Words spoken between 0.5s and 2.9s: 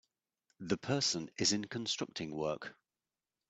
The person is in constructing work.